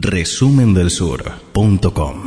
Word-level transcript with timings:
resumendelsur.com 0.00 2.24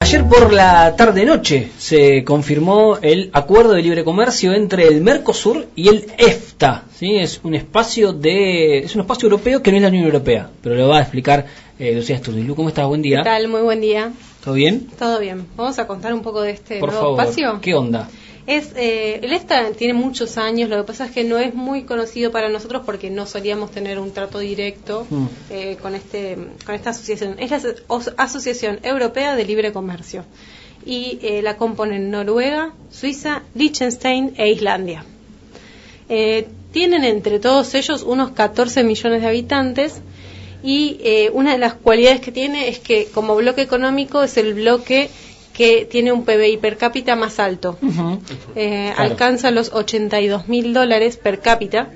Ayer 0.00 0.24
por 0.24 0.52
la 0.52 0.94
tarde-noche 0.96 1.70
se 1.78 2.24
confirmó 2.24 2.98
el 3.00 3.30
acuerdo 3.32 3.72
de 3.72 3.82
libre 3.82 4.04
comercio 4.04 4.52
entre 4.52 4.88
el 4.88 5.00
Mercosur 5.00 5.68
y 5.74 5.88
el 5.88 6.06
EFTA. 6.18 6.84
¿sí? 6.94 7.16
Es 7.16 7.40
un 7.44 7.54
espacio 7.54 8.12
de 8.12 8.78
es 8.78 8.94
un 8.94 9.00
espacio 9.02 9.26
europeo 9.26 9.62
que 9.62 9.70
no 9.70 9.76
es 9.76 9.82
la 9.82 9.88
Unión 9.88 10.04
Europea, 10.04 10.50
pero 10.60 10.74
lo 10.74 10.88
va 10.88 10.98
a 10.98 11.02
explicar 11.02 11.46
eh, 11.78 11.94
Lucía 11.94 12.20
Lu, 12.26 12.54
¿Cómo 12.54 12.68
estás? 12.68 12.86
Buen 12.86 13.00
día. 13.00 13.18
¿Qué 13.18 13.24
tal? 13.24 13.48
Muy 13.48 13.62
buen 13.62 13.80
día. 13.80 14.12
¿Todo 14.44 14.54
bien? 14.54 14.88
Todo 14.98 15.20
bien. 15.20 15.46
Vamos 15.56 15.78
a 15.78 15.86
contar 15.86 16.12
un 16.12 16.22
poco 16.22 16.42
de 16.42 16.50
este 16.50 16.80
por 16.80 16.90
nuevo 16.90 17.16
favor, 17.16 17.20
espacio. 17.20 17.60
¿Qué 17.62 17.74
onda? 17.74 18.08
Es, 18.46 18.72
eh, 18.74 19.20
el 19.22 19.32
EFTA 19.32 19.70
tiene 19.72 19.94
muchos 19.94 20.36
años, 20.36 20.68
lo 20.68 20.76
que 20.78 20.82
pasa 20.84 21.04
es 21.06 21.12
que 21.12 21.22
no 21.22 21.38
es 21.38 21.54
muy 21.54 21.84
conocido 21.84 22.32
para 22.32 22.48
nosotros 22.48 22.82
porque 22.84 23.08
no 23.08 23.24
solíamos 23.26 23.70
tener 23.70 24.00
un 24.00 24.10
trato 24.12 24.40
directo 24.40 25.06
Mm. 25.08 25.26
eh, 25.50 25.76
con, 25.80 25.94
este, 25.94 26.36
con 26.66 26.74
esta 26.74 26.90
asociación. 26.90 27.36
Es 27.38 27.50
la 27.52 27.58
Aso- 27.58 28.12
Asociación 28.16 28.80
Europea 28.82 29.36
de 29.36 29.44
Libre 29.44 29.72
Comercio 29.72 30.24
y 30.84 31.20
eh, 31.22 31.40
la 31.42 31.56
componen 31.56 32.10
Noruega, 32.10 32.72
Suiza, 32.90 33.42
Liechtenstein 33.54 34.34
e 34.36 34.50
Islandia. 34.50 35.04
Eh, 36.08 36.48
tienen 36.72 37.04
entre 37.04 37.38
todos 37.38 37.74
ellos 37.74 38.02
unos 38.02 38.32
14 38.32 38.82
millones 38.82 39.22
de 39.22 39.28
habitantes 39.28 40.00
y 40.64 40.98
eh, 41.04 41.30
una 41.32 41.52
de 41.52 41.58
las 41.58 41.74
cualidades 41.74 42.20
que 42.20 42.32
tiene 42.32 42.68
es 42.68 42.80
que 42.80 43.06
como 43.14 43.36
bloque 43.36 43.62
económico 43.62 44.22
es 44.24 44.36
el 44.36 44.54
bloque 44.54 45.10
que 45.54 45.84
tiene 45.84 46.12
un 46.12 46.24
PBI 46.24 46.56
per 46.58 46.76
cápita 46.76 47.16
más 47.16 47.38
alto. 47.38 47.78
Ujú. 47.82 48.20
Eh, 48.56 48.92
Claro. 48.94 49.10
Alcanza 49.10 49.50
los 49.50 49.72
82 49.72 50.48
mil 50.48 50.72
dólares 50.72 51.16
per 51.16 51.40
cápita 51.40 51.90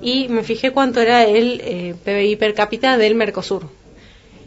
y 0.00 0.28
me 0.28 0.42
fijé 0.42 0.70
cuánto 0.70 1.00
era 1.00 1.24
el 1.24 1.60
eh, 1.64 1.94
PBI 2.04 2.36
per 2.36 2.54
cápita 2.54 2.96
del 2.96 3.14
Mercosur. 3.14 3.68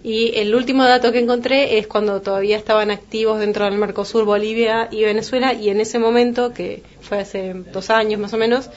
Y 0.03 0.37
el 0.37 0.55
último 0.55 0.83
dato 0.85 1.11
que 1.11 1.19
encontré 1.19 1.79
es 1.79 1.87
cuando 1.87 2.21
todavía 2.21 2.55
estaban 2.57 2.91
activos 2.91 3.39
dentro 3.39 3.65
del 3.65 3.77
Mercosur 3.77 4.23
Bolivia 4.25 4.87
y 4.91 5.03
Venezuela 5.03 5.53
y 5.53 5.69
en 5.69 5.81
ese 5.81 5.99
momento, 5.99 6.53
que 6.53 6.83
fue 7.01 7.19
hace 7.19 7.53
dos 7.73 7.89
años 7.89 8.19
más 8.19 8.31
o 8.33 8.37
menos, 8.37 8.69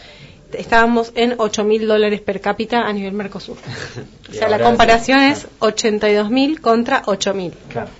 estábamos 0.52 1.12
en 1.14 1.34
8 1.38 1.62
mil 1.64 1.86
dólares 1.86 2.20
per 2.20 2.40
cápita 2.40 2.86
a 2.86 2.92
nivel 2.92 3.12
Mercosur. 3.12 3.56
O 4.30 4.32
sea, 4.32 4.48
la 4.48 4.60
comparación 4.60 5.20
es 5.20 5.46
82 5.58 6.30
mil 6.30 6.60
contra 6.60 7.02
8 7.06 7.34
mil. 7.34 7.52
Claro. 7.68 7.90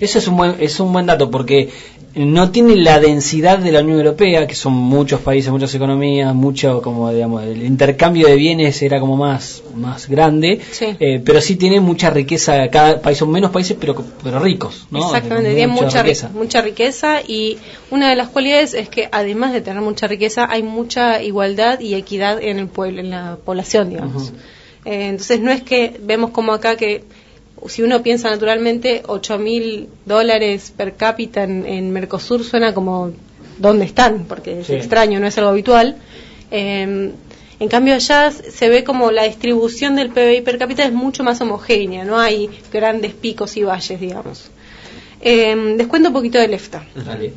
Eso 0.00 0.18
es 0.18 0.28
un 0.28 0.36
buen 0.36 0.54
es 0.60 0.78
un 0.80 0.92
buen 0.92 1.06
dato 1.06 1.30
porque 1.30 1.68
no 2.14 2.50
tiene 2.50 2.76
la 2.76 2.98
densidad 2.98 3.58
de 3.58 3.70
la 3.72 3.80
Unión 3.80 3.98
Europea, 3.98 4.46
que 4.46 4.54
son 4.54 4.72
muchos 4.72 5.20
países, 5.20 5.50
muchas 5.52 5.74
economías, 5.74 6.34
mucho 6.34 6.80
como 6.80 7.12
digamos 7.12 7.42
el 7.44 7.62
intercambio 7.62 8.26
de 8.26 8.36
bienes 8.36 8.80
era 8.80 9.00
como 9.00 9.16
más 9.16 9.62
más 9.74 10.08
grande, 10.08 10.60
Sí. 10.70 10.86
eh, 10.98 11.20
pero 11.22 11.40
sí 11.42 11.56
tiene 11.56 11.78
mucha 11.80 12.08
riqueza. 12.08 12.68
Cada 12.70 13.02
país 13.02 13.18
son 13.18 13.30
menos 13.30 13.50
países, 13.50 13.76
pero 13.78 13.94
pero 14.22 14.38
ricos, 14.38 14.86
¿no? 14.90 15.00
Exactamente, 15.04 15.54
tiene 15.54 15.66
mucha, 15.66 15.98
ri- 16.00 16.04
riqueza. 16.04 16.30
mucha 16.32 16.62
riqueza 16.62 17.20
y 17.26 17.58
una 17.90 18.08
de 18.08 18.16
las 18.16 18.28
cualidades 18.28 18.72
es 18.72 18.88
que 18.88 19.08
además 19.12 19.52
de 19.52 19.60
tener 19.60 19.82
mucha 19.82 20.06
riqueza 20.06 20.46
hay 20.50 20.62
mucha 20.62 21.22
igualdad 21.22 21.80
y 21.80 21.94
equidad 21.94 22.42
en 22.42 22.58
el 22.58 22.68
pueblo, 22.68 23.00
en 23.00 23.10
la 23.10 23.36
población, 23.44 23.90
digamos. 23.90 24.32
Eh, 24.86 25.08
entonces 25.08 25.40
no 25.40 25.50
es 25.50 25.62
que 25.62 25.98
vemos 26.02 26.30
como 26.30 26.52
acá 26.52 26.76
que 26.76 27.02
si 27.68 27.82
uno 27.82 28.02
piensa 28.02 28.30
naturalmente 28.30 29.02
8 29.06 29.38
mil 29.38 29.88
dólares 30.04 30.72
per 30.76 30.96
cápita 30.96 31.42
en, 31.42 31.66
en 31.66 31.92
Mercosur 31.92 32.44
suena 32.44 32.74
como 32.74 33.12
dónde 33.58 33.84
están, 33.84 34.24
porque 34.26 34.60
es 34.60 34.70
extraño, 34.70 35.20
no 35.20 35.26
es 35.26 35.36
algo 35.38 35.50
habitual. 35.50 35.96
Eh, 36.50 37.12
en 37.58 37.68
cambio 37.68 37.94
allá 37.94 38.30
se 38.30 38.68
ve 38.68 38.84
como 38.84 39.10
la 39.10 39.24
distribución 39.24 39.96
del 39.96 40.10
PBI 40.10 40.42
per 40.42 40.58
cápita 40.58 40.84
es 40.84 40.92
mucho 40.92 41.24
más 41.24 41.40
homogénea, 41.40 42.04
no 42.04 42.18
hay 42.18 42.50
grandes 42.70 43.14
picos 43.14 43.56
y 43.56 43.62
valles, 43.62 43.98
digamos. 43.98 44.50
Eh, 45.22 45.74
les 45.78 45.86
cuento 45.86 46.10
un 46.10 46.14
poquito 46.14 46.38
del 46.38 46.52
EFTA. 46.52 46.86
Dale. 46.94 47.32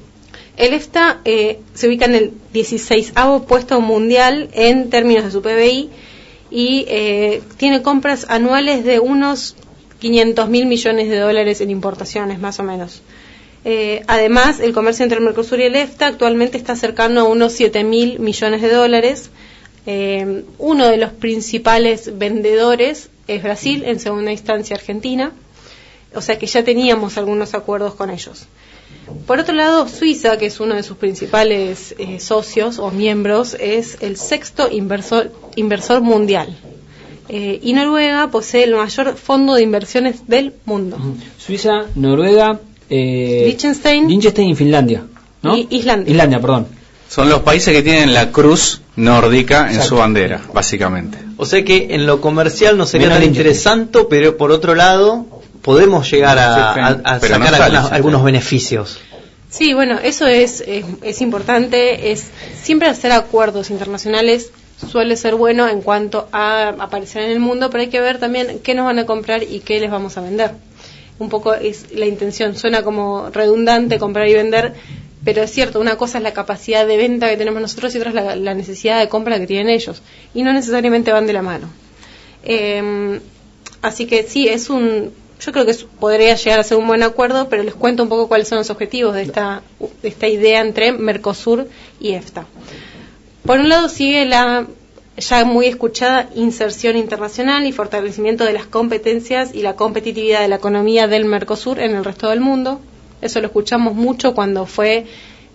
El 0.57 0.73
EFTA 0.73 1.21
eh, 1.23 1.59
se 1.73 1.87
ubica 1.87 2.03
en 2.03 2.15
el 2.15 2.33
16 2.51 3.13
puesto 3.47 3.79
mundial 3.79 4.49
en 4.51 4.89
términos 4.89 5.23
de 5.23 5.31
su 5.31 5.41
PBI 5.41 5.89
y 6.51 6.85
eh, 6.89 7.41
tiene 7.55 7.81
compras 7.81 8.25
anuales 8.27 8.83
de 8.83 8.99
unos 8.99 9.55
500 9.99 10.49
mil 10.49 10.65
millones 10.65 11.09
de 11.09 11.17
dólares 11.17 11.61
en 11.61 11.69
importaciones, 11.69 12.39
más 12.39 12.59
o 12.59 12.63
menos. 12.63 13.01
Eh, 13.65 14.03
además, 14.07 14.59
el 14.59 14.73
comercio 14.73 15.03
entre 15.03 15.19
el 15.19 15.25
Mercosur 15.25 15.59
y 15.59 15.63
el 15.63 15.75
EFTA 15.75 16.07
actualmente 16.07 16.57
está 16.57 16.75
cercano 16.75 17.21
a 17.21 17.23
unos 17.25 17.53
7 17.53 17.83
mil 17.83 18.19
millones 18.19 18.61
de 18.61 18.71
dólares. 18.71 19.29
Eh, 19.85 20.43
uno 20.57 20.87
de 20.87 20.97
los 20.97 21.11
principales 21.11 22.17
vendedores 22.17 23.09
es 23.27 23.43
Brasil, 23.43 23.83
en 23.85 23.99
segunda 23.99 24.31
instancia 24.31 24.75
Argentina. 24.75 25.33
O 26.15 26.21
sea 26.21 26.39
que 26.39 26.47
ya 26.47 26.63
teníamos 26.63 27.17
algunos 27.17 27.53
acuerdos 27.53 27.93
con 27.95 28.09
ellos. 28.09 28.47
Por 29.27 29.39
otro 29.39 29.53
lado, 29.53 29.87
Suiza, 29.87 30.37
que 30.37 30.47
es 30.47 30.59
uno 30.59 30.75
de 30.75 30.83
sus 30.83 30.97
principales 30.97 31.93
eh, 31.97 32.19
socios 32.19 32.79
o 32.79 32.89
miembros, 32.91 33.55
es 33.59 33.97
el 34.01 34.17
sexto 34.17 34.69
inversor, 34.71 35.31
inversor 35.55 36.01
mundial. 36.01 36.57
Eh, 37.29 37.59
y 37.61 37.73
Noruega 37.73 38.29
posee 38.31 38.63
el 38.63 38.73
mayor 38.75 39.15
fondo 39.15 39.53
de 39.55 39.61
inversiones 39.61 40.27
del 40.27 40.53
mundo. 40.65 40.97
Suiza, 41.37 41.83
Noruega, 41.95 42.59
eh, 42.89 43.43
Liechtenstein. 43.45 44.07
Liechtenstein 44.07 44.49
y 44.49 44.55
Finlandia, 44.55 45.03
¿no? 45.43 45.55
Y 45.55 45.67
Islandia. 45.69 46.11
Islandia, 46.11 46.39
perdón. 46.41 46.67
Son 47.07 47.29
los 47.29 47.39
países 47.41 47.73
que 47.73 47.81
tienen 47.81 48.13
la 48.13 48.31
cruz 48.31 48.81
nórdica 48.95 49.71
en 49.71 49.81
su 49.81 49.95
bandera, 49.95 50.41
básicamente. 50.53 51.17
O 51.37 51.45
sea 51.45 51.63
que 51.63 51.87
en 51.91 52.05
lo 52.05 52.19
comercial 52.21 52.77
no 52.77 52.85
sería 52.85 53.07
Menos 53.07 53.19
tan 53.21 53.27
interesante, 53.27 53.99
pero 54.09 54.35
por 54.37 54.51
otro 54.51 54.75
lado 54.75 55.25
podemos 55.61 56.09
llegar 56.11 56.37
a, 56.37 56.73
a- 56.73 56.87
a 57.15 57.19
Pero 57.19 57.39
no 57.39 57.45
sacar 57.45 57.93
algunos 57.93 58.23
beneficios. 58.23 58.97
Sí, 59.49 59.73
bueno, 59.73 59.97
eso 60.03 60.27
es, 60.27 60.61
es, 60.67 60.85
es 61.01 61.21
importante. 61.21 62.11
Es 62.11 62.25
siempre 62.61 62.87
hacer 62.87 63.11
acuerdos 63.11 63.71
internacionales 63.71 64.51
suele 64.87 65.15
ser 65.15 65.35
bueno 65.35 65.67
en 65.67 65.81
cuanto 65.81 66.27
a 66.31 66.69
aparecer 66.69 67.23
en 67.23 67.31
el 67.31 67.39
mundo, 67.39 67.69
pero 67.69 67.81
hay 67.81 67.89
que 67.89 67.99
ver 67.99 68.19
también 68.19 68.59
qué 68.59 68.73
nos 68.73 68.85
van 68.85 68.99
a 68.99 69.05
comprar 69.05 69.43
y 69.43 69.59
qué 69.59 69.79
les 69.79 69.91
vamos 69.91 70.17
a 70.17 70.21
vender. 70.21 70.51
Un 71.19 71.29
poco 71.29 71.53
es 71.53 71.91
la 71.91 72.05
intención. 72.05 72.55
Suena 72.55 72.81
como 72.81 73.29
redundante 73.29 73.99
comprar 73.99 74.27
y 74.29 74.33
vender, 74.33 74.73
pero 75.23 75.43
es 75.43 75.51
cierto. 75.51 75.79
Una 75.79 75.97
cosa 75.97 76.17
es 76.19 76.23
la 76.23 76.33
capacidad 76.33 76.87
de 76.87 76.95
venta 76.95 77.29
que 77.29 77.35
tenemos 77.35 77.61
nosotros 77.61 77.93
y 77.93 77.97
otra 77.97 78.11
es 78.11 78.39
la, 78.39 78.53
necesidad 78.53 78.99
de 78.99 79.09
compra 79.09 79.37
que 79.37 79.47
tienen 79.47 79.69
ellos. 79.69 80.01
Y 80.33 80.43
no 80.43 80.53
necesariamente 80.53 81.11
van 81.11 81.27
de 81.27 81.33
la 81.33 81.41
mano. 81.41 81.67
Eh, 82.43 83.19
así 83.81 84.05
que 84.05 84.23
sí, 84.23 84.47
es 84.47 84.69
un. 84.69 85.11
Yo 85.41 85.53
creo 85.53 85.65
que 85.65 85.73
podría 85.99 86.35
llegar 86.35 86.59
a 86.59 86.63
ser 86.63 86.77
un 86.77 86.87
buen 86.87 87.03
acuerdo, 87.03 87.47
pero 87.49 87.63
les 87.63 87.73
cuento 87.73 88.03
un 88.03 88.09
poco 88.09 88.27
cuáles 88.27 88.47
son 88.47 88.57
los 88.57 88.69
objetivos 88.69 89.13
de 89.13 89.23
esta, 89.23 89.61
de 90.01 90.07
esta 90.07 90.27
idea 90.27 90.61
entre 90.61 90.91
Mercosur 90.91 91.67
y 91.99 92.13
EFTA. 92.13 92.45
Por 93.49 93.61
un 93.61 93.69
lado 93.69 93.89
sigue 93.89 94.25
la 94.27 94.67
ya 95.17 95.43
muy 95.43 95.65
escuchada 95.65 96.29
inserción 96.35 96.95
internacional 96.95 97.65
y 97.65 97.71
fortalecimiento 97.71 98.43
de 98.43 98.53
las 98.53 98.67
competencias 98.67 99.55
y 99.55 99.63
la 99.63 99.75
competitividad 99.75 100.41
de 100.41 100.49
la 100.49 100.57
economía 100.57 101.07
del 101.07 101.25
Mercosur 101.25 101.79
en 101.79 101.95
el 101.95 102.05
resto 102.05 102.29
del 102.29 102.41
mundo. 102.41 102.79
Eso 103.23 103.41
lo 103.41 103.47
escuchamos 103.47 103.95
mucho 103.95 104.35
cuando 104.35 104.67
fue 104.67 105.07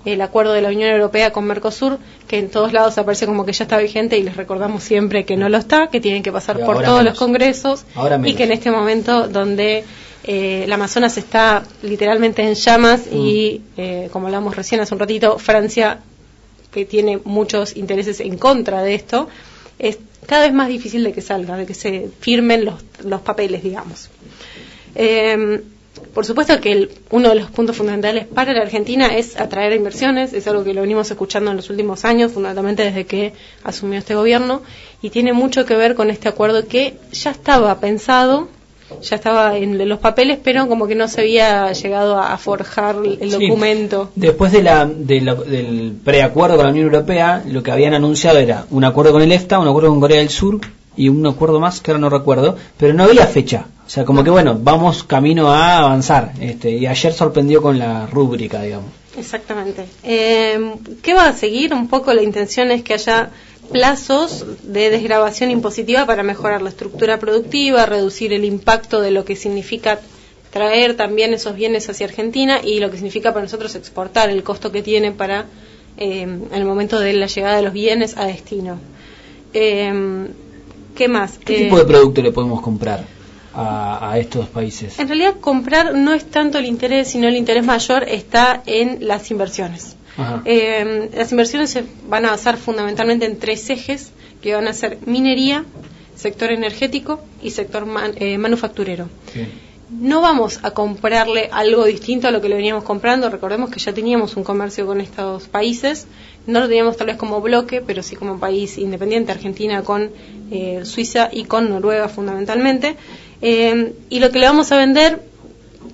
el 0.04 0.20
acuerdo 0.22 0.54
de 0.54 0.62
la 0.62 0.70
Unión 0.70 0.90
Europea 0.90 1.30
con 1.30 1.44
Mercosur, 1.44 1.98
que 2.26 2.40
en 2.40 2.50
todos 2.50 2.72
lados 2.72 2.98
aparece 2.98 3.26
como 3.26 3.46
que 3.46 3.52
ya 3.52 3.62
está 3.62 3.78
vigente 3.78 4.18
y 4.18 4.24
les 4.24 4.36
recordamos 4.36 4.82
siempre 4.82 5.24
que 5.24 5.36
no 5.36 5.48
lo 5.48 5.58
está, 5.58 5.86
que 5.86 6.00
tienen 6.00 6.24
que 6.24 6.32
pasar 6.32 6.58
por 6.58 6.82
todos 6.82 6.98
menos. 6.98 7.04
los 7.04 7.16
congresos 7.20 7.84
y 8.24 8.34
que 8.34 8.42
en 8.42 8.50
este 8.50 8.72
momento 8.72 9.28
donde 9.28 9.84
eh, 10.24 10.62
el 10.64 10.72
Amazonas 10.72 11.16
está 11.16 11.62
literalmente 11.84 12.42
en 12.42 12.54
llamas 12.54 13.02
y, 13.06 13.62
Mm. 13.76 13.80
eh, 13.80 14.08
como 14.12 14.26
hablamos 14.26 14.56
recién 14.56 14.80
hace 14.80 14.92
un 14.94 14.98
ratito, 14.98 15.38
Francia, 15.38 16.00
que 16.74 16.84
tiene 16.84 17.20
muchos 17.24 17.76
intereses 17.76 18.18
en 18.20 18.36
contra 18.36 18.82
de 18.82 18.94
esto, 18.94 19.28
es 19.78 19.98
cada 20.26 20.42
vez 20.46 20.52
más 20.52 20.68
difícil 20.68 21.04
de 21.04 21.12
que 21.12 21.20
salga, 21.20 21.56
de 21.56 21.66
que 21.66 21.74
se 21.74 22.10
firmen 22.20 22.64
los, 22.64 22.82
los 23.04 23.20
papeles, 23.20 23.62
digamos. 23.62 24.10
Eh, 24.96 25.62
por 26.12 26.24
supuesto 26.24 26.60
que 26.60 26.88
uno 27.10 27.28
de 27.28 27.34
los 27.36 27.50
puntos 27.50 27.76
fundamentales 27.76 28.26
para 28.26 28.52
la 28.52 28.62
Argentina 28.62 29.16
es 29.16 29.38
atraer 29.38 29.72
inversiones, 29.72 30.32
es 30.32 30.46
algo 30.46 30.64
que 30.64 30.74
lo 30.74 30.80
venimos 30.80 31.10
escuchando 31.10 31.50
en 31.50 31.56
los 31.56 31.70
últimos 31.70 32.04
años, 32.04 32.32
fundamentalmente 32.32 32.82
desde 32.84 33.06
que 33.06 33.32
asumió 33.62 33.98
este 33.98 34.14
gobierno, 34.14 34.62
y 35.02 35.10
tiene 35.10 35.32
mucho 35.32 35.64
que 35.64 35.76
ver 35.76 35.94
con 35.94 36.10
este 36.10 36.28
acuerdo 36.28 36.66
que 36.66 36.94
ya 37.12 37.30
estaba 37.30 37.78
pensado, 37.80 38.48
ya 39.02 39.16
estaba 39.16 39.56
en 39.56 39.88
los 39.88 39.98
papeles, 39.98 40.38
pero 40.42 40.68
como 40.68 40.86
que 40.86 40.94
no 40.94 41.08
se 41.08 41.20
había 41.22 41.72
llegado 41.72 42.18
a, 42.18 42.36
forjar 42.38 42.96
el 43.04 43.30
Sí. 43.32 43.46
documento. 43.48 44.10
Después 44.14 44.52
de 44.52 44.62
la, 44.62 44.86
de 44.86 45.20
la- 45.20 45.34
del 45.34 45.92
preacuerdo 46.04 46.56
con 46.56 46.64
la 46.66 46.70
Unión 46.72 46.86
Europea, 46.86 47.42
lo 47.46 47.62
que 47.62 47.70
habían 47.72 47.94
anunciado 47.94 48.38
era 48.38 48.66
un 48.70 48.84
acuerdo 48.84 49.12
con 49.12 49.22
el 49.22 49.32
EFTA, 49.32 49.58
un 49.58 49.68
acuerdo 49.68 49.88
con 49.90 50.00
Corea 50.00 50.18
del 50.18 50.28
Sur 50.30 50.60
y 50.96 51.08
un 51.08 51.26
acuerdo 51.26 51.58
más 51.60 51.80
que 51.80 51.90
ahora 51.90 52.00
no 52.00 52.10
recuerdo, 52.10 52.56
pero 52.76 52.94
no 52.94 53.04
había 53.04 53.26
fecha. 53.26 53.66
O 53.86 53.90
sea, 53.90 54.04
como 54.04 54.22
que 54.24 54.30
bueno, 54.30 54.56
vamos 54.60 55.02
camino 55.04 55.48
a 55.50 55.78
avanzar. 55.78 56.32
Este, 56.40 56.70
y 56.70 56.86
ayer 56.86 57.12
sorprendió 57.12 57.60
con 57.60 57.78
la 57.78 58.06
rúbrica, 58.06 58.62
digamos. 58.62 58.86
Exactamente. 59.16 59.84
Eh, 60.02 60.58
¿Qué 61.02 61.14
va 61.14 61.28
a 61.28 61.32
seguir? 61.32 61.72
Un 61.74 61.88
poco 61.88 62.12
la 62.12 62.22
intención 62.22 62.70
es 62.70 62.82
que 62.82 62.94
haya 62.94 63.30
plazos 63.72 64.44
de 64.62 64.90
desgrabación 64.90 65.50
impositiva 65.50 66.06
para 66.06 66.22
mejorar 66.22 66.62
la 66.62 66.70
estructura 66.70 67.18
productiva, 67.18 67.86
reducir 67.86 68.32
el 68.32 68.44
impacto 68.44 69.00
de 69.00 69.10
lo 69.10 69.24
que 69.24 69.36
significa 69.36 70.00
traer 70.52 70.96
también 70.96 71.34
esos 71.34 71.56
bienes 71.56 71.88
hacia 71.88 72.06
Argentina 72.06 72.60
y 72.62 72.78
lo 72.78 72.90
que 72.90 72.96
significa 72.96 73.32
para 73.32 73.44
nosotros 73.44 73.74
exportar, 73.74 74.30
el 74.30 74.42
costo 74.44 74.70
que 74.70 74.82
tiene 74.82 75.10
para 75.12 75.46
eh, 75.96 76.26
el 76.52 76.64
momento 76.64 77.00
de 77.00 77.12
la 77.14 77.26
llegada 77.26 77.56
de 77.56 77.62
los 77.62 77.72
bienes 77.72 78.16
a 78.16 78.26
destino. 78.26 78.78
Eh, 79.52 80.28
¿Qué 80.94 81.08
más? 81.08 81.38
¿Qué 81.38 81.56
Eh, 81.56 81.64
tipo 81.64 81.78
de 81.78 81.84
producto 81.84 82.22
le 82.22 82.30
podemos 82.30 82.60
comprar 82.60 83.04
a, 83.52 84.12
a 84.12 84.18
estos 84.18 84.46
países? 84.48 84.96
En 84.98 85.08
realidad 85.08 85.34
comprar 85.40 85.94
no 85.94 86.14
es 86.14 86.24
tanto 86.26 86.58
el 86.58 86.66
interés, 86.66 87.08
sino 87.08 87.26
el 87.26 87.36
interés 87.36 87.64
mayor 87.64 88.04
está 88.08 88.62
en 88.66 89.06
las 89.08 89.30
inversiones. 89.32 89.96
Eh, 90.44 91.10
las 91.14 91.30
inversiones 91.32 91.70
se 91.70 91.84
van 92.08 92.24
a 92.26 92.30
basar 92.30 92.56
fundamentalmente 92.56 93.26
en 93.26 93.38
tres 93.38 93.68
ejes, 93.70 94.12
que 94.42 94.54
van 94.54 94.68
a 94.68 94.72
ser 94.72 94.98
minería, 95.06 95.64
sector 96.14 96.52
energético 96.52 97.20
y 97.42 97.50
sector 97.50 97.86
man- 97.86 98.12
eh, 98.16 98.38
manufacturero. 98.38 99.08
No 99.90 100.20
vamos 100.22 100.60
a 100.62 100.70
comprarle 100.72 101.48
algo 101.52 101.84
distinto 101.84 102.26
a 102.26 102.30
lo 102.30 102.40
que 102.40 102.48
le 102.48 102.56
veníamos 102.56 102.84
comprando. 102.84 103.28
Recordemos 103.30 103.70
que 103.70 103.78
ya 103.78 103.92
teníamos 103.92 104.34
un 104.36 104.42
comercio 104.42 104.86
con 104.86 105.00
estos 105.00 105.46
países. 105.48 106.06
No 106.46 106.60
lo 106.60 106.68
teníamos 106.68 106.96
tal 106.96 107.08
vez 107.08 107.16
como 107.16 107.40
bloque, 107.40 107.80
pero 107.80 108.02
sí 108.02 108.16
como 108.16 108.38
país 108.38 108.78
independiente, 108.78 109.32
Argentina 109.32 109.82
con 109.82 110.10
eh, 110.50 110.80
Suiza 110.84 111.28
y 111.32 111.44
con 111.44 111.68
Noruega 111.68 112.08
fundamentalmente. 112.08 112.96
Eh, 113.42 113.92
y 114.08 114.20
lo 114.20 114.30
que 114.30 114.38
le 114.38 114.46
vamos 114.46 114.72
a 114.72 114.78
vender 114.78 115.20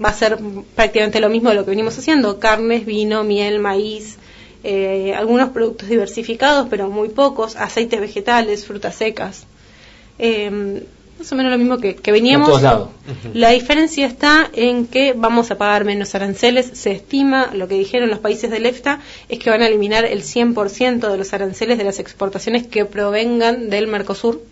va 0.03 0.11
a 0.11 0.15
ser 0.15 0.39
prácticamente 0.75 1.21
lo 1.21 1.29
mismo 1.29 1.51
de 1.51 1.57
lo 1.57 1.65
que 1.65 1.71
venimos 1.71 1.99
haciendo. 1.99 2.39
Carnes, 2.39 2.87
vino, 2.87 3.25
miel, 3.25 3.59
maíz, 3.59 4.19
eh, 4.65 5.15
algunos 5.17 5.51
productos 5.51 5.89
diversificados, 5.89 6.69
pero 6.69 6.89
muy 6.91 7.09
pocos, 7.09 7.57
aceites 7.57 8.01
vegetales, 8.01 8.67
frutas 8.67 8.95
secas. 8.95 9.45
Eh, 10.19 10.83
más 11.21 11.31
o 11.33 11.37
menos 11.37 11.53
lo 11.53 11.59
mismo 11.59 11.79
que, 11.79 11.95
que 11.97 12.13
veníamos. 12.13 12.49
Todos 12.49 12.63
lados. 12.63 12.89
La 13.35 13.51
diferencia 13.51 14.07
está 14.07 14.49
en 14.55 14.87
que 14.87 15.13
vamos 15.13 15.51
a 15.51 15.59
pagar 15.59 15.85
menos 15.85 16.15
aranceles. 16.15 16.71
Se 16.73 16.93
estima, 16.93 17.51
lo 17.53 17.69
que 17.69 17.75
dijeron 17.75 18.09
los 18.09 18.21
países 18.21 18.51
del 18.51 18.65
EFTA, 18.65 19.01
es 19.29 19.39
que 19.39 19.51
van 19.51 19.61
a 19.61 19.67
eliminar 19.67 20.07
el 20.07 20.23
100% 20.23 21.11
de 21.11 21.19
los 21.19 21.35
aranceles 21.35 21.77
de 21.77 21.85
las 21.85 21.99
exportaciones 21.99 22.67
que 22.67 22.87
provengan 22.87 23.69
del 23.69 23.87
Mercosur 23.87 24.43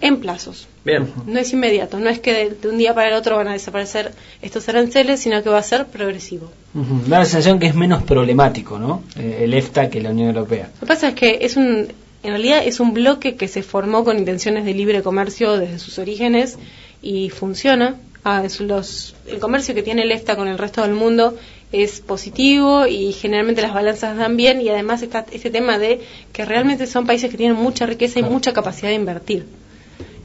en 0.00 0.20
plazos. 0.20 0.68
Bien. 0.84 1.08
No 1.26 1.38
es 1.38 1.52
inmediato, 1.52 1.98
no 1.98 2.08
es 2.08 2.18
que 2.20 2.32
de, 2.32 2.50
de 2.50 2.68
un 2.68 2.78
día 2.78 2.94
para 2.94 3.08
el 3.08 3.14
otro 3.14 3.36
van 3.36 3.48
a 3.48 3.52
desaparecer 3.52 4.12
estos 4.42 4.68
aranceles, 4.68 5.20
sino 5.20 5.42
que 5.42 5.50
va 5.50 5.58
a 5.58 5.62
ser 5.62 5.86
progresivo. 5.86 6.50
Da 6.74 7.18
la 7.18 7.24
sensación 7.24 7.58
que 7.58 7.66
es 7.66 7.74
menos 7.74 8.02
problemático, 8.04 8.78
¿no? 8.78 9.02
Eh, 9.16 9.40
el 9.42 9.54
EFTA 9.54 9.90
que 9.90 10.00
la 10.00 10.10
Unión 10.10 10.28
Europea. 10.28 10.70
Lo 10.74 10.80
que 10.80 10.86
pasa 10.86 11.08
es 11.08 11.14
que 11.14 11.38
es 11.42 11.56
un, 11.56 11.88
en 12.22 12.30
realidad 12.30 12.62
es 12.64 12.80
un 12.80 12.94
bloque 12.94 13.36
que 13.36 13.48
se 13.48 13.62
formó 13.62 14.04
con 14.04 14.18
intenciones 14.18 14.64
de 14.64 14.74
libre 14.74 15.02
comercio 15.02 15.58
desde 15.58 15.78
sus 15.78 15.98
orígenes 15.98 16.58
y 17.02 17.30
funciona. 17.30 17.96
Ah, 18.24 18.42
es 18.44 18.60
los, 18.60 19.14
el 19.26 19.38
comercio 19.38 19.74
que 19.74 19.82
tiene 19.82 20.02
el 20.02 20.12
EFTA 20.12 20.36
con 20.36 20.48
el 20.48 20.58
resto 20.58 20.82
del 20.82 20.92
mundo 20.92 21.36
es 21.72 22.00
positivo 22.00 22.86
y 22.86 23.12
generalmente 23.12 23.62
las 23.62 23.74
balanzas 23.74 24.16
dan 24.16 24.36
bien 24.36 24.60
y 24.60 24.68
además 24.68 25.02
está 25.02 25.26
este 25.30 25.50
tema 25.50 25.78
de 25.78 26.00
que 26.32 26.44
realmente 26.44 26.86
son 26.86 27.06
países 27.06 27.30
que 27.30 27.36
tienen 27.36 27.56
mucha 27.56 27.86
riqueza 27.86 28.18
y 28.18 28.22
mucha 28.22 28.52
capacidad 28.52 28.88
de 28.88 28.94
invertir. 28.94 29.46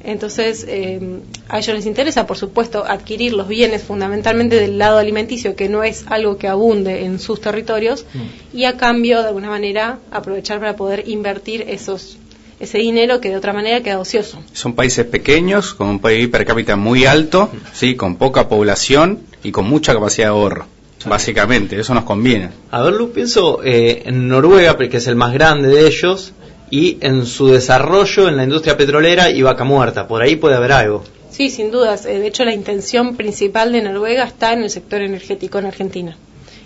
Entonces, 0.03 0.65
eh, 0.67 1.00
a 1.47 1.59
ellos 1.59 1.75
les 1.75 1.85
interesa, 1.85 2.27
por 2.27 2.38
supuesto, 2.38 2.83
adquirir 2.85 3.33
los 3.33 3.47
bienes 3.47 3.83
fundamentalmente 3.83 4.57
del 4.59 4.77
lado 4.77 4.97
alimenticio, 4.97 5.55
que 5.55 5.69
no 5.69 5.83
es 5.83 6.05
algo 6.07 6.38
que 6.38 6.47
abunde 6.47 7.05
en 7.05 7.19
sus 7.19 7.39
territorios, 7.39 8.05
Mm. 8.13 8.57
y 8.57 8.65
a 8.65 8.75
cambio, 8.75 9.21
de 9.21 9.27
alguna 9.29 9.50
manera, 9.50 10.00
aprovechar 10.11 10.59
para 10.59 10.75
poder 10.75 11.07
invertir 11.07 11.65
esos 11.67 12.17
ese 12.59 12.77
dinero 12.77 13.19
que 13.19 13.29
de 13.29 13.35
otra 13.35 13.51
manera 13.51 13.81
queda 13.81 14.00
ocioso. 14.00 14.39
Son 14.53 14.73
países 14.73 15.05
pequeños, 15.05 15.73
con 15.73 15.88
un 15.89 16.00
PIB 16.00 16.31
per 16.31 16.45
cápita 16.45 16.77
muy 16.77 17.05
alto, 17.05 17.50
sí, 17.73 17.95
con 17.95 18.15
poca 18.15 18.47
población 18.47 19.19
y 19.44 19.51
con 19.51 19.65
mucha 19.65 19.94
capacidad 19.94 20.27
de 20.27 20.31
ahorro. 20.31 20.65
Básicamente, 21.05 21.77
eso 21.77 21.94
nos 21.94 22.05
conviene. 22.05 22.51
A 22.71 22.81
ver, 22.81 22.94
Lu, 22.94 23.11
pienso 23.11 23.61
eh, 23.65 24.03
en 24.05 24.29
Noruega, 24.29 24.77
que 24.77 24.95
es 24.95 25.07
el 25.07 25.17
más 25.17 25.33
grande 25.33 25.67
de 25.67 25.88
ellos, 25.88 26.31
y 26.79 26.97
en 27.01 27.25
su 27.27 27.47
desarrollo 27.49 28.27
en 28.27 28.35
la 28.37 28.43
industria 28.43 28.75
petrolera 28.75 29.29
y 29.29 29.41
vaca 29.43 29.63
muerta. 29.63 30.07
Por 30.07 30.23
ahí 30.23 30.35
puede 30.37 30.55
haber 30.55 30.71
algo. 30.71 31.03
Sí, 31.29 31.49
sin 31.51 31.69
dudas. 31.69 32.05
Eh, 32.07 32.17
De 32.19 32.27
hecho, 32.27 32.43
la 32.45 32.53
intención 32.53 33.15
principal 33.15 33.71
de 33.71 33.81
Noruega 33.83 34.23
está 34.23 34.53
en 34.53 34.63
el 34.63 34.69
sector 34.71 35.01
energético 35.01 35.59
en 35.59 35.67
Argentina. 35.67 36.17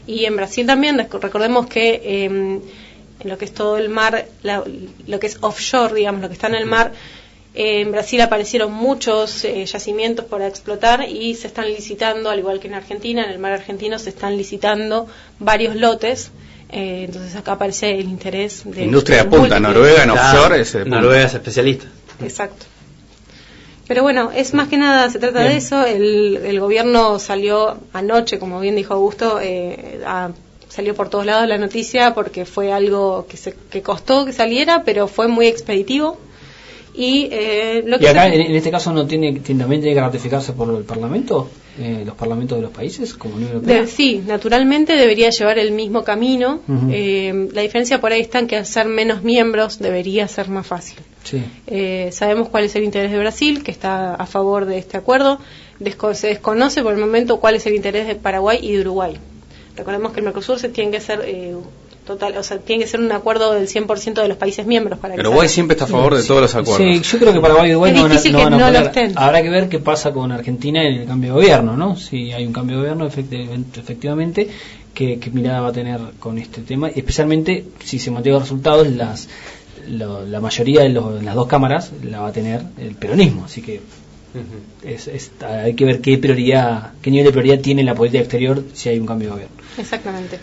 Y 0.05 0.23
en 0.23 0.35
Brasil 0.37 0.65
también, 0.65 0.97
rec- 0.97 1.19
recordemos 1.19 1.67
que 1.67 2.01
eh, 2.03 2.25
en 2.25 2.61
lo 3.29 3.37
que 3.37 3.45
es 3.45 3.53
todo 3.53 3.77
el 3.77 3.89
mar, 3.89 4.27
la- 4.43 4.63
lo 5.07 5.19
que 5.19 5.27
es 5.27 5.37
offshore, 5.41 5.93
digamos, 5.95 6.21
lo 6.21 6.27
que 6.29 6.35
está 6.35 6.47
en 6.47 6.55
el 6.55 6.65
mar, 6.65 6.93
eh, 7.53 7.81
en 7.81 7.91
Brasil 7.91 8.21
aparecieron 8.21 8.71
muchos 8.71 9.43
eh, 9.43 9.65
yacimientos 9.65 10.23
para 10.25 10.47
explotar 10.47 11.03
y 11.09 11.35
se 11.35 11.47
están 11.47 11.65
licitando, 11.67 12.29
al 12.29 12.39
igual 12.39 12.61
que 12.61 12.67
en 12.67 12.75
Argentina, 12.75 13.25
en 13.25 13.31
el 13.31 13.39
mar 13.39 13.51
argentino 13.51 13.99
se 13.99 14.11
están 14.11 14.37
licitando 14.37 15.07
varios 15.39 15.75
lotes. 15.75 16.31
Eh, 16.69 17.03
entonces 17.05 17.35
acá 17.35 17.53
aparece 17.53 17.91
el 17.91 18.09
interés 18.09 18.63
de 18.65 18.83
Industria 18.83 19.23
de 19.23 19.29
punta, 19.29 19.59
Noruega 19.59 20.03
en 20.03 20.09
offshore 20.11 20.59
es. 20.61 20.75
Noruega 20.85 21.23
es 21.25 21.33
especialista. 21.33 21.85
Exacto. 22.21 22.65
Pero 23.87 24.03
bueno, 24.03 24.31
es 24.35 24.53
más 24.53 24.67
que 24.67 24.77
nada, 24.77 25.09
se 25.09 25.17
trata 25.19 25.39
Bien. 25.39 25.51
de 25.53 25.57
eso. 25.57 25.85
El, 25.85 26.37
el 26.43 26.59
gobierno 26.59 27.19
salió 27.19 27.77
anoche, 27.93 28.37
como 28.37 28.59
bien 28.59 28.75
dijo 28.75 28.93
Augusto, 28.95 29.39
eh, 29.41 30.01
a- 30.05 30.31
salió 30.67 30.93
por 30.93 31.09
todos 31.09 31.25
lados 31.25 31.47
la 31.47 31.57
noticia 31.57 32.13
porque 32.13 32.43
fue 32.45 32.73
algo 32.73 33.25
que, 33.29 33.37
se, 33.37 33.55
que 33.71 33.81
costó 33.81 34.25
que 34.25 34.33
saliera, 34.33 34.83
pero 34.83 35.07
fue 35.07 35.29
muy 35.29 35.47
expeditivo. 35.47 36.17
Y, 36.93 37.29
eh, 37.31 37.83
lo 37.85 37.95
¿Y 37.95 37.99
que 37.99 38.09
acá 38.09 38.23
se- 38.27 38.35
en, 38.35 38.41
en 38.41 38.55
este 38.55 38.71
caso 38.71 38.91
no 38.91 39.07
tiene, 39.07 39.39
tiene- 39.39 39.61
también 39.61 39.81
tiene 39.81 39.95
que 39.95 40.01
ratificarse 40.01 40.51
por 40.51 40.69
el 40.75 40.83
Parlamento? 40.83 41.49
Eh, 41.79 42.03
¿Los 42.05 42.15
parlamentos 42.15 42.57
de 42.57 42.63
los 42.63 42.71
países 42.71 43.13
como 43.13 43.35
Unión 43.35 43.51
Europea? 43.53 43.81
de- 43.81 43.87
sí, 43.87 44.23
naturalmente 44.25 44.93
debería 44.95 45.29
llevar 45.29 45.59
el 45.59 45.71
mismo 45.71 46.03
camino. 46.03 46.61
Eh, 46.91 47.49
la 47.53 47.61
diferencia 47.61 48.01
por 48.01 48.11
ahí 48.11 48.21
está 48.21 48.39
en 48.39 48.47
que 48.47 48.55
al 48.57 48.65
ser 48.65 48.87
menos 48.87 49.21
miembros 49.23 49.77
debería 49.79 50.27
ser 50.27 50.49
más 50.49 50.65
fácil. 50.65 50.97
Sí. 51.23 51.43
Eh, 51.67 52.09
sabemos 52.11 52.49
cuál 52.49 52.63
es 52.63 52.75
el 52.75 52.83
interés 52.83 53.11
de 53.11 53.19
Brasil, 53.19 53.63
que 53.63 53.71
está 53.71 54.15
a 54.15 54.25
favor 54.25 54.65
de 54.65 54.77
este 54.79 54.97
acuerdo. 54.97 55.39
Desco- 55.79 56.13
se 56.15 56.27
desconoce 56.27 56.81
por 56.81 56.93
el 56.93 56.99
momento 56.99 57.39
cuál 57.39 57.55
es 57.55 57.65
el 57.67 57.75
interés 57.75 58.07
de 58.07 58.15
Paraguay 58.15 58.59
y 58.61 58.73
de 58.73 58.81
Uruguay. 58.81 59.15
Recordemos 59.75 60.11
que 60.13 60.21
el 60.21 60.25
Mercosur 60.25 60.57
se 60.57 60.69
tiene 60.69 60.89
que 60.89 60.99
ser 60.99 61.21
eh, 61.25 61.55
total, 62.07 62.35
o 62.37 62.41
sea, 62.43 62.57
tiene 62.57 62.83
que 62.83 62.89
ser 62.89 62.99
un 63.01 63.11
acuerdo 63.11 63.53
del 63.53 63.67
100% 63.67 64.13
de 64.21 64.27
los 64.27 64.37
países 64.37 64.65
miembros 64.65 64.97
para 64.97 65.13
que 65.13 65.19
Uruguay 65.21 65.41
salga. 65.47 65.53
siempre 65.53 65.73
está 65.75 65.85
a 65.85 65.87
favor 65.87 66.15
de 66.15 66.23
todos 66.23 66.41
los 66.41 66.55
acuerdos. 66.55 66.77
Sí, 66.77 67.01
yo 67.11 67.19
creo 67.19 67.33
que 67.33 67.39
Paraguay 67.39 67.69
y 67.69 67.71
Uruguay 67.73 67.91
Es 67.91 67.97
no 67.97 68.01
van 68.03 68.11
a, 68.11 68.13
difícil 68.15 68.31
no 68.33 68.37
que 68.39 68.43
van 68.45 68.53
a 68.53 68.57
no 68.57 68.65
lo 68.65 68.71
poder. 68.73 68.87
estén. 68.87 69.13
Habrá 69.17 69.41
que 69.43 69.49
ver 69.49 69.69
qué 69.69 69.79
pasa 69.79 70.11
con 70.11 70.31
Argentina 70.31 70.81
en 70.83 71.01
el 71.01 71.05
cambio 71.07 71.29
de 71.35 71.41
gobierno, 71.41 71.77
¿no? 71.77 71.95
Si 71.95 72.31
hay 72.31 72.45
un 72.45 72.53
cambio 72.53 72.77
de 72.77 72.81
gobierno, 72.83 73.05
efectivamente, 73.05 73.79
efectivamente 73.79 74.49
qué, 74.95 75.19
qué 75.19 75.29
mirada 75.29 75.61
va 75.61 75.67
a 75.67 75.73
tener 75.73 75.99
con 76.19 76.37
este 76.39 76.61
tema, 76.61 76.89
y 76.89 76.99
especialmente 76.99 77.65
si 77.83 77.99
se 77.99 78.09
mantienen 78.09 78.39
los 78.39 78.43
resultados, 78.49 78.87
las 78.87 79.27
lo- 79.87 80.25
la 80.25 80.39
mayoría 80.41 80.81
de 80.81 80.89
los- 80.89 81.23
las 81.23 81.35
dos 81.35 81.47
cámaras 81.47 81.91
la 82.03 82.21
va 82.21 82.29
a 82.29 82.31
tener 82.31 82.61
el 82.79 82.95
peronismo, 82.95 83.45
así 83.45 83.61
que 83.61 83.79
es, 84.83 85.07
es- 85.07 85.31
hay 85.41 85.73
que 85.75 85.85
ver 85.85 86.01
qué 86.01 86.17
prioridad, 86.17 86.91
qué 87.01 87.09
nivel 87.11 87.25
de 87.27 87.31
prioridad 87.31 87.59
tiene 87.59 87.83
la 87.83 87.95
política 87.95 88.19
exterior 88.21 88.63
si 88.73 88.89
hay 88.89 88.99
un 88.99 89.05
cambio 89.05 89.29
de 89.29 89.33
gobierno. 89.33 89.55
Exactamente. 89.77 90.39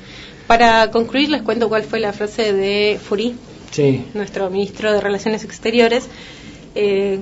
Para 0.46 0.90
concluir, 0.90 1.30
les 1.30 1.42
cuento 1.42 1.68
cuál 1.68 1.84
fue 1.84 2.00
la 2.00 2.12
frase 2.12 2.52
de 2.52 3.00
Furi, 3.02 3.34
Sí, 3.70 4.04
nuestro 4.14 4.50
ministro 4.50 4.92
de 4.92 5.00
Relaciones 5.00 5.42
Exteriores, 5.42 6.08
eh, 6.76 7.18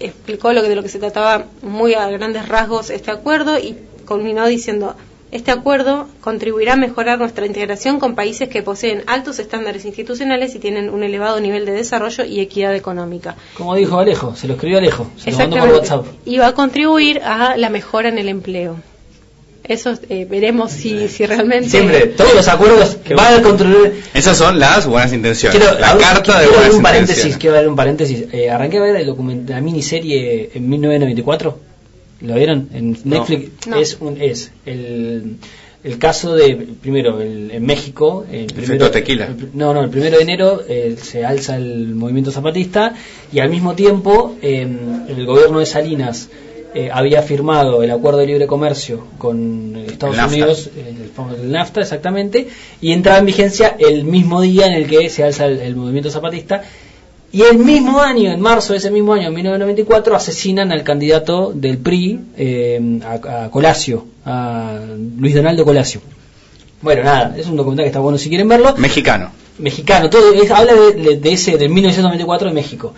explicó 0.00 0.52
lo 0.52 0.62
que, 0.62 0.68
de 0.68 0.74
lo 0.74 0.82
que 0.82 0.88
se 0.88 0.98
trataba 0.98 1.46
muy 1.62 1.94
a 1.94 2.08
grandes 2.08 2.48
rasgos 2.48 2.90
este 2.90 3.12
acuerdo 3.12 3.58
y 3.58 3.76
culminó 4.04 4.44
diciendo, 4.46 4.96
este 5.30 5.52
acuerdo 5.52 6.08
contribuirá 6.20 6.72
a 6.72 6.76
mejorar 6.76 7.18
nuestra 7.18 7.46
integración 7.46 8.00
con 8.00 8.14
países 8.14 8.48
que 8.48 8.62
poseen 8.62 9.02
altos 9.06 9.38
estándares 9.38 9.84
institucionales 9.84 10.54
y 10.54 10.58
tienen 10.58 10.90
un 10.90 11.04
elevado 11.04 11.40
nivel 11.40 11.64
de 11.66 11.72
desarrollo 11.72 12.24
y 12.24 12.40
equidad 12.40 12.74
económica. 12.74 13.36
como 13.56 13.74
dijo 13.74 13.98
Alejo, 13.98 14.34
se 14.34 14.48
lo 14.48 14.54
escribió 14.54 14.78
Alejo, 14.78 15.10
se 15.16 15.30
lo 15.30 15.38
mandó 15.38 15.58
por. 15.58 15.70
WhatsApp. 15.70 16.06
Y 16.24 16.38
va 16.38 16.48
a 16.48 16.54
contribuir 16.54 17.20
a 17.22 17.56
la 17.56 17.68
mejora 17.68 18.08
en 18.08 18.18
el 18.18 18.28
empleo. 18.28 18.76
Eso 19.66 19.94
eh, 20.10 20.26
veremos 20.28 20.72
si, 20.72 21.08
si 21.08 21.24
realmente... 21.24 21.70
Siempre, 21.70 22.06
todos 22.08 22.34
los 22.34 22.46
acuerdos 22.48 22.98
van 23.16 23.34
a 23.40 23.42
contribuir 23.42 24.02
Esas 24.12 24.36
son 24.36 24.58
las 24.58 24.86
buenas 24.86 25.12
intenciones. 25.14 25.58
Quiero, 25.58 25.78
la 25.78 25.96
carta 25.96 26.38
de 26.40 26.46
quiero 26.46 26.50
buenas 26.50 26.64
abrir 26.64 26.76
un 26.76 26.82
paréntesis, 26.82 27.16
intenciones. 27.16 27.38
quiero 27.38 27.56
abrir 27.56 27.70
un 27.70 27.76
paréntesis. 27.76 28.24
Eh, 28.32 28.50
arranqué 28.50 28.76
a 28.76 28.80
ver 28.82 28.96
el 28.96 29.06
documento, 29.06 29.52
la 29.54 29.60
miniserie 29.62 30.50
en 30.54 30.68
1994. 30.68 31.58
¿Lo 32.20 32.34
vieron? 32.34 32.68
En 32.74 32.96
Netflix 33.04 33.66
No. 33.66 33.76
es 33.76 33.96
un 34.00 34.20
es 34.20 34.50
el, 34.66 35.36
el 35.82 35.98
caso 35.98 36.34
de 36.34 36.56
primero 36.80 37.20
el, 37.22 37.50
en 37.50 37.64
México 37.66 38.24
el 38.30 38.46
primero, 38.46 38.90
tequila. 38.90 39.26
el- 39.26 39.48
no, 39.54 39.72
no, 39.74 39.82
el 39.82 39.90
primero 39.90 40.16
de 40.18 40.22
enero 40.22 40.62
eh, 40.68 40.96
se 41.02 41.24
alza 41.24 41.56
el 41.56 41.94
movimiento 41.94 42.30
zapatista 42.30 42.94
y 43.32 43.40
al 43.40 43.48
mismo 43.50 43.74
tiempo 43.74 44.36
eh, 44.42 44.66
el 45.08 45.26
gobierno 45.26 45.58
de 45.58 45.66
Salinas 45.66 46.28
eh, 46.74 46.90
había 46.92 47.22
firmado 47.22 47.82
el 47.82 47.90
acuerdo 47.90 48.18
de 48.20 48.26
libre 48.26 48.46
comercio 48.46 49.04
con 49.18 49.74
eh, 49.76 49.86
Estados 49.88 50.16
El. 50.16 50.28
Unidos 50.28 50.70
el, 50.76 51.10
el 51.44 51.52
NAFTA 51.52 51.80
exactamente 51.80 52.48
y 52.80 52.92
entraba 52.92 53.18
en 53.18 53.26
vigencia 53.26 53.76
el 53.78 54.04
mismo 54.04 54.40
día 54.40 54.66
en 54.66 54.74
el 54.74 54.86
que 54.86 55.08
se 55.10 55.22
alza 55.24 55.46
el, 55.46 55.60
el 55.60 55.76
movimiento 55.76 56.10
zapatista 56.10 56.62
Y 57.32 57.42
el 57.42 57.58
mismo 57.58 58.00
año, 58.00 58.30
en 58.32 58.40
marzo 58.40 58.72
de 58.74 58.78
ese 58.78 58.90
mismo 58.92 59.12
año, 59.12 59.26
en 59.28 59.34
1994, 59.34 60.14
asesinan 60.14 60.70
al 60.70 60.82
candidato 60.84 61.52
del 61.52 61.78
PRI, 61.78 62.20
eh, 62.36 63.00
a, 63.04 63.44
a 63.44 63.50
Colasio, 63.50 64.06
a 64.24 64.78
Luis 65.18 65.34
Donaldo 65.34 65.64
Colasio. 65.64 66.00
Bueno, 66.80 67.02
nada, 67.02 67.34
es 67.36 67.46
un 67.48 67.56
documental 67.56 67.84
que 67.84 67.88
está 67.88 67.98
bueno 68.00 68.18
si 68.18 68.28
quieren 68.28 68.48
verlo. 68.48 68.74
Mexicano. 68.76 69.32
Mexicano, 69.58 70.10
todo 70.10 70.32
es- 70.32 70.50
habla 70.50 70.74
de, 70.74 71.16
de 71.16 71.32
ese, 71.32 71.56
del 71.56 71.70
1994 71.70 72.48
de 72.48 72.54
México. 72.54 72.94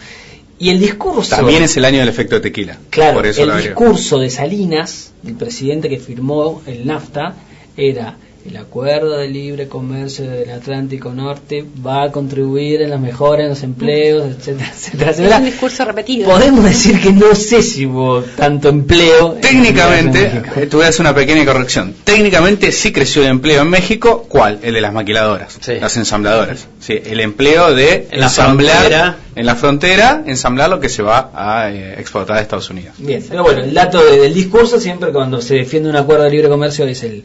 Y 0.59 0.71
el 0.71 0.81
discurso... 0.81 1.37
También 1.37 1.63
es 1.63 1.77
el 1.77 1.85
año 1.85 2.01
del 2.01 2.09
efecto 2.09 2.41
tequila. 2.41 2.79
Claro, 2.91 3.17
Por 3.17 3.27
eso 3.27 3.43
el 3.43 3.63
discurso 3.63 4.19
de 4.19 4.31
Salinas, 4.31 5.13
el 5.27 5.35
presidente 5.35 5.89
que 5.89 5.99
firmó 5.99 6.63
el 6.67 6.87
NAFTA, 6.87 7.35
era 7.77 8.17
el 8.49 8.57
acuerdo 8.57 9.17
de 9.19 9.29
libre 9.29 9.69
comercio 9.69 10.29
del 10.31 10.51
Atlántico 10.51 11.13
Norte 11.13 11.65
va 11.85 12.05
a 12.05 12.13
contribuir 12.13 12.83
en 12.83 12.91
las 12.91 13.01
mejoras 13.01 13.45
en 13.45 13.49
los 13.51 13.63
empleos, 13.63 14.25
etcétera, 14.27 14.71
etcétera, 14.73 15.11
Es 15.11 15.17
etcétera. 15.19 15.39
un 15.39 15.45
discurso 15.45 15.85
repetido. 15.85 16.29
Podemos 16.31 16.65
decir 16.65 17.01
que 17.01 17.13
no 17.13 17.35
sé 17.35 17.63
si 17.63 17.87
hubo 17.87 18.23
tanto 18.23 18.69
empleo. 18.69 19.35
en 19.35 19.41
Técnicamente, 19.41 20.21
México. 20.21 20.61
eh, 20.61 20.67
te 20.67 20.77
voy 20.77 20.85
a 20.85 20.89
hacer 20.89 21.01
una 21.03 21.15
pequeña 21.15 21.45
corrección. 21.45 21.95
Técnicamente 22.05 22.73
sí 22.73 22.93
creció 22.93 23.23
el 23.23 23.29
empleo 23.29 23.63
en 23.63 23.71
México. 23.71 24.27
¿Cuál? 24.29 24.59
El 24.63 24.75
de 24.75 24.81
las 24.81 24.93
maquiladoras, 24.93 25.59
Sí. 25.61 25.75
las 25.81 25.97
ensambladoras. 25.97 26.67
Sí, 26.81 27.01
el 27.05 27.21
empleo 27.21 27.75
de 27.75 28.09
En 28.11 28.21
la 28.21 28.27
ensamblar 28.27 29.17
en 29.35 29.45
la 29.45 29.55
frontera, 29.55 30.23
ensamblar 30.27 30.71
lo 30.71 30.81
que 30.81 30.89
se 30.89 31.03
va 31.03 31.31
a 31.35 31.71
eh, 31.71 31.95
exportar 31.99 32.39
a 32.39 32.41
Estados 32.41 32.71
Unidos. 32.71 32.95
Bien, 32.99 33.23
pero 33.29 33.43
bueno, 33.43 33.63
el 33.63 33.75
dato 33.75 34.03
de- 34.03 34.19
del 34.19 34.33
discurso 34.33 34.81
siempre 34.81 35.11
cuando 35.13 35.43
se 35.43 35.57
defiende 35.57 35.91
un 35.91 35.97
acuerdo 35.97 36.25
de 36.25 36.31
libre 36.31 36.49
comercio 36.49 36.87
es 36.87 37.03
el, 37.03 37.23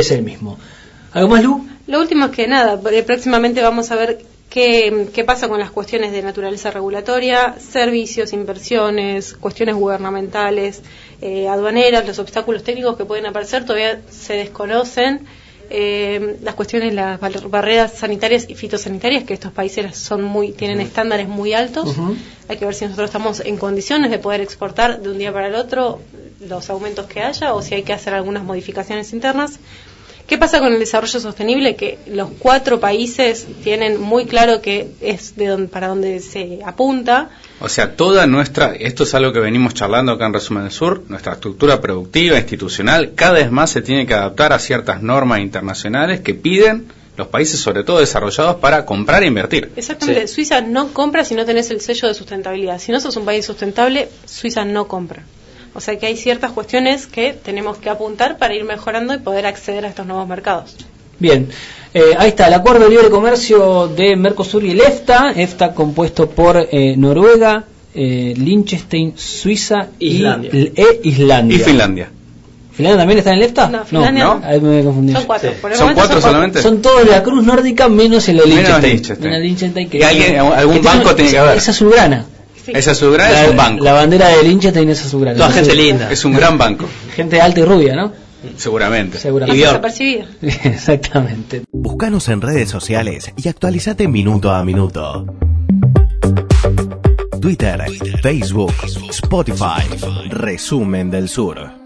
es 0.00 0.10
el 0.10 0.22
mismo. 0.22 0.58
¿Algo 1.12 1.28
más, 1.30 1.42
Lu? 1.44 1.66
Lo 1.86 2.00
último 2.00 2.26
es 2.26 2.32
que 2.32 2.46
nada, 2.46 2.78
eh, 2.92 3.02
próximamente 3.02 3.62
vamos 3.62 3.90
a 3.90 3.96
ver 3.96 4.18
qué, 4.50 5.08
qué 5.14 5.24
pasa 5.24 5.48
con 5.48 5.58
las 5.58 5.70
cuestiones 5.70 6.12
de 6.12 6.22
naturaleza 6.22 6.70
regulatoria, 6.70 7.54
servicios, 7.58 8.32
inversiones, 8.34 9.34
cuestiones 9.34 9.74
gubernamentales, 9.74 10.82
eh, 11.22 11.48
aduaneras, 11.48 12.06
los 12.06 12.18
obstáculos 12.18 12.62
técnicos 12.62 12.96
que 12.96 13.04
pueden 13.04 13.26
aparecer 13.26 13.64
todavía 13.64 14.00
se 14.10 14.34
desconocen. 14.34 15.26
Eh, 15.70 16.38
las 16.42 16.54
cuestiones, 16.54 16.94
las 16.94 17.20
bar- 17.20 17.46
barreras 17.48 17.92
sanitarias 17.92 18.46
y 18.48 18.54
fitosanitarias, 18.54 19.24
que 19.24 19.34
estos 19.34 19.52
países 19.52 19.96
son 19.98 20.22
muy, 20.22 20.52
tienen 20.52 20.80
estándares 20.80 21.28
muy 21.28 21.52
altos. 21.52 21.94
Hay 22.48 22.56
que 22.56 22.64
ver 22.64 22.74
si 22.74 22.84
nosotros 22.86 23.08
estamos 23.10 23.40
en 23.40 23.58
condiciones 23.58 24.10
de 24.10 24.18
poder 24.18 24.40
exportar 24.40 25.00
de 25.02 25.10
un 25.10 25.18
día 25.18 25.30
para 25.30 25.48
el 25.48 25.54
otro 25.54 26.00
los 26.40 26.70
aumentos 26.70 27.04
que 27.06 27.20
haya 27.20 27.52
o 27.52 27.60
si 27.60 27.74
hay 27.74 27.82
que 27.82 27.92
hacer 27.92 28.14
algunas 28.14 28.44
modificaciones 28.44 29.12
internas. 29.12 29.58
¿Qué 30.28 30.36
pasa 30.38 30.60
con 30.60 30.72
el 30.74 30.78
desarrollo 30.78 31.18
sostenible? 31.20 31.74
Que 31.74 31.98
los 32.06 32.28
cuatro 32.38 32.78
países 32.78 33.46
tienen 33.64 33.98
muy 34.00 34.26
claro 34.26 34.60
que 34.60 34.90
es 35.00 35.34
de 35.36 35.46
don- 35.46 35.68
para 35.68 35.88
donde 35.88 36.20
se 36.20 36.60
apunta. 36.64 37.30
O 37.60 37.68
sea, 37.70 37.96
toda 37.96 38.26
nuestra, 38.26 38.74
esto 38.74 39.04
es 39.04 39.14
algo 39.14 39.32
que 39.32 39.40
venimos 39.40 39.72
charlando 39.72 40.12
acá 40.12 40.26
en 40.26 40.34
Resumen 40.34 40.64
del 40.64 40.72
Sur, 40.72 41.02
nuestra 41.08 41.32
estructura 41.32 41.80
productiva, 41.80 42.36
institucional, 42.36 43.12
cada 43.14 43.32
vez 43.32 43.50
más 43.50 43.70
se 43.70 43.80
tiene 43.80 44.06
que 44.06 44.12
adaptar 44.12 44.52
a 44.52 44.58
ciertas 44.58 45.02
normas 45.02 45.40
internacionales 45.40 46.20
que 46.20 46.34
piden 46.34 46.88
los 47.16 47.28
países, 47.28 47.58
sobre 47.58 47.82
todo 47.82 47.98
desarrollados, 47.98 48.56
para 48.56 48.84
comprar 48.84 49.22
e 49.22 49.26
invertir. 49.26 49.72
Exactamente, 49.76 50.28
Sí. 50.28 50.34
Suiza 50.34 50.60
no 50.60 50.92
compra 50.92 51.24
si 51.24 51.34
no 51.34 51.44
tenés 51.46 51.70
el 51.70 51.80
sello 51.80 52.06
de 52.06 52.14
sustentabilidad. 52.14 52.78
Si 52.78 52.92
no 52.92 53.00
sos 53.00 53.16
un 53.16 53.24
país 53.24 53.44
sustentable, 53.46 54.08
Suiza 54.26 54.64
no 54.66 54.86
compra. 54.86 55.24
O 55.78 55.80
sea 55.80 55.96
que 55.96 56.06
hay 56.06 56.16
ciertas 56.16 56.50
cuestiones 56.50 57.06
que 57.06 57.32
tenemos 57.32 57.78
que 57.78 57.88
apuntar 57.88 58.36
para 58.36 58.52
ir 58.52 58.64
mejorando 58.64 59.14
y 59.14 59.18
poder 59.18 59.46
acceder 59.46 59.84
a 59.84 59.88
estos 59.88 60.04
nuevos 60.06 60.26
mercados. 60.26 60.74
Bien, 61.20 61.48
eh, 61.94 62.16
ahí 62.18 62.30
está 62.30 62.48
el 62.48 62.54
acuerdo 62.54 62.80
de 62.86 62.90
libre 62.90 63.10
comercio 63.10 63.86
de 63.86 64.16
Mercosur 64.16 64.64
y 64.64 64.72
el 64.72 64.80
EFTA, 64.80 65.34
EFTA 65.36 65.74
compuesto 65.74 66.28
por 66.30 66.66
eh, 66.72 66.96
Noruega, 66.96 67.62
eh, 67.94 68.34
Liechtenstein, 68.36 69.12
Suiza 69.16 69.86
y- 70.00 70.16
Islandia. 70.16 70.50
e 70.52 71.00
Islandia. 71.04 71.56
Y 71.56 71.60
Finlandia. 71.60 72.10
¿Finlandia 72.72 72.98
también 72.98 73.18
está 73.18 73.30
en 73.30 73.36
el 73.38 73.42
EFTA? 73.44 73.68
No, 73.68 73.84
Finlandia 73.84 74.24
no. 74.24 74.40
Ahí 74.44 74.60
me 74.60 74.82
confundí. 74.82 75.12
Son 75.12 75.24
cuatro. 75.26 75.50
Sí. 75.50 75.56
Por 75.62 75.70
el 75.70 75.78
¿Son 75.78 75.94
cuatro 75.94 76.20
solamente? 76.20 76.60
Son 76.60 76.82
todos 76.82 77.04
de 77.04 77.10
la 77.12 77.22
Cruz 77.22 77.44
Nórdica 77.44 77.88
menos 77.88 78.28
el 78.28 78.38
de 78.38 78.46
Liechtenstein. 78.46 79.20
Menos 79.20 79.40
Liechtenstein 79.42 79.88
que 79.88 79.98
Y 79.98 80.02
alguien- 80.02 80.38
algún 80.38 80.82
banco 80.82 81.14
tiene 81.14 81.30
que 81.30 81.38
haber. 81.38 81.56
Es 81.58 81.68
azulgrana. 81.68 82.26
Sí. 82.72 82.78
Esa 82.78 82.90
es 82.92 83.00
La- 83.02 83.50
un 83.50 83.56
banco. 83.56 83.84
La 83.84 83.92
bandera 83.94 84.28
de 84.28 84.42
Liechtenstein 84.42 84.88
es 84.90 85.04
azulgrana. 85.06 85.36
Toda 85.38 85.50
gente 85.50 85.74
linda. 85.74 86.10
Es 86.10 86.24
un 86.24 86.32
gran 86.36 86.58
banco, 86.58 86.86
Gente 87.14 87.40
alta 87.40 87.60
y 87.60 87.64
rubia, 87.64 87.94
¿no? 87.96 88.12
seguramente. 88.56 89.18
Seguramente. 89.18 89.58
Bjork. 89.60 89.72
desapercibida. 89.82 90.26
Exactamente. 90.64 91.62
Búscanos 91.72 92.28
en 92.28 92.40
redes 92.40 92.68
sociales 92.68 93.32
y 93.36 93.48
actualizate 93.48 94.06
minuto 94.06 94.50
a 94.52 94.64
minuto. 94.64 95.26
Twitter, 97.40 97.80
Facebook, 98.22 98.74
Spotify, 99.10 99.82
Resumen 100.30 101.10
del 101.10 101.28
Sur. 101.28 101.77